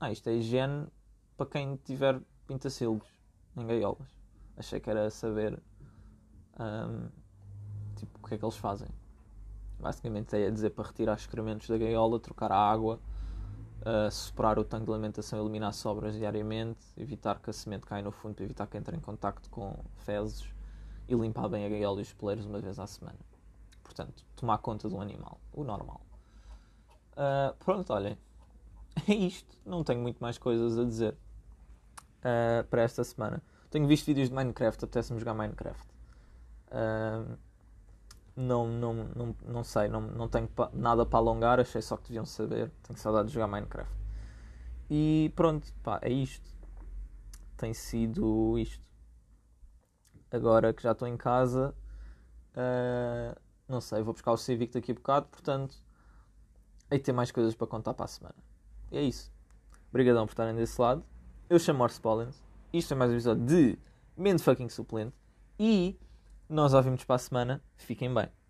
ah, 0.00 0.10
isto 0.10 0.30
é 0.30 0.32
higiene 0.32 0.86
para 1.36 1.44
quem 1.44 1.76
tiver 1.76 2.18
pintacilos 2.46 3.02
em 3.54 3.66
gaiolas. 3.66 4.08
Achei 4.56 4.80
que 4.80 4.88
era 4.88 5.10
saber 5.10 5.62
um, 6.58 7.08
tipo, 7.96 8.18
o 8.18 8.26
que 8.26 8.34
é 8.34 8.38
que 8.38 8.44
eles 8.46 8.56
fazem. 8.56 8.88
Basicamente 9.78 10.34
é 10.34 10.50
dizer 10.50 10.70
para 10.70 10.86
retirar 10.86 11.16
excrementos 11.16 11.68
da 11.68 11.76
gaiola, 11.76 12.18
trocar 12.18 12.50
a 12.50 12.56
água, 12.56 12.98
uh, 13.80 14.10
soprar 14.10 14.58
o 14.58 14.64
tanque 14.64 14.86
de 14.86 14.92
alimentação, 14.92 15.38
eliminar 15.38 15.74
sobras 15.74 16.14
diariamente, 16.14 16.80
evitar 16.96 17.40
que 17.40 17.50
a 17.50 17.52
semente 17.52 17.84
caia 17.84 18.02
no 18.02 18.10
fundo 18.10 18.36
para 18.36 18.44
evitar 18.46 18.66
que 18.68 18.78
entre 18.78 18.96
em 18.96 19.00
contacto 19.00 19.50
com 19.50 19.76
fezes 19.96 20.48
e 21.06 21.14
limpar 21.14 21.46
bem 21.50 21.66
a 21.66 21.68
gaiola 21.68 21.98
e 21.98 22.02
os 22.02 22.12
peleiros 22.14 22.46
uma 22.46 22.58
vez 22.58 22.78
à 22.78 22.86
semana. 22.86 23.18
Portanto, 23.84 24.24
tomar 24.34 24.58
conta 24.58 24.88
do 24.88 25.00
animal, 25.00 25.38
o 25.52 25.62
normal. 25.62 26.00
Uh, 27.12 27.54
pronto, 27.64 27.92
olhem, 27.92 28.18
é 29.08 29.14
isto. 29.14 29.56
Não 29.64 29.84
tenho 29.84 30.00
muito 30.00 30.18
mais 30.18 30.36
coisas 30.38 30.76
a 30.76 30.84
dizer 30.84 31.16
uh, 32.20 32.64
para 32.68 32.82
esta 32.82 33.04
semana. 33.04 33.40
Tenho 33.70 33.86
visto 33.86 34.06
vídeos 34.06 34.30
de 34.30 34.34
Minecraft, 34.34 34.84
apetece-me 34.84 35.20
jogar 35.20 35.34
Minecraft. 35.34 35.86
Uh, 36.68 37.36
não, 38.36 38.66
não, 38.66 38.94
não, 38.94 39.36
não 39.46 39.64
sei, 39.64 39.86
não, 39.86 40.00
não 40.00 40.28
tenho 40.28 40.48
nada 40.72 41.06
para 41.06 41.18
alongar, 41.18 41.60
achei 41.60 41.80
só 41.80 41.96
que 41.96 42.04
deviam 42.04 42.26
saber. 42.26 42.72
Tenho 42.82 42.98
saudade 42.98 43.28
de 43.28 43.34
jogar 43.34 43.46
Minecraft. 43.46 43.92
E 44.90 45.32
pronto, 45.36 45.72
pá, 45.82 45.98
é 46.02 46.10
isto. 46.10 46.48
Tem 47.56 47.72
sido 47.72 48.58
isto. 48.58 48.82
Agora 50.30 50.72
que 50.72 50.82
já 50.82 50.92
estou 50.92 51.06
em 51.06 51.16
casa, 51.16 51.74
uh, 52.56 53.40
não 53.74 53.80
sei, 53.80 54.02
vou 54.02 54.14
buscar 54.14 54.32
o 54.32 54.36
Civic 54.36 54.72
daqui 54.72 54.92
a 54.92 54.94
bocado, 54.94 55.26
portanto, 55.26 55.76
de 56.90 56.98
ter 56.98 57.12
mais 57.12 57.30
coisas 57.30 57.54
para 57.54 57.66
contar 57.66 57.92
para 57.92 58.04
a 58.04 58.08
semana. 58.08 58.36
E 58.90 58.96
é 58.96 59.02
isso. 59.02 59.32
Obrigadão 59.90 60.26
por 60.26 60.32
estarem 60.32 60.54
desse 60.54 60.80
lado. 60.80 61.04
Eu 61.50 61.58
chamo 61.58 61.80
Morse 61.80 62.00
Pollens. 62.00 62.42
Isto 62.72 62.94
é 62.94 62.96
mais 62.96 63.10
um 63.10 63.14
episódio 63.14 63.44
de 63.44 63.78
Mente 64.16 64.42
Fucking 64.42 64.68
Suplente. 64.68 65.14
E 65.58 65.98
nós 66.48 66.72
ouvimos 66.72 67.04
para 67.04 67.16
a 67.16 67.18
semana. 67.18 67.62
Fiquem 67.76 68.12
bem. 68.12 68.43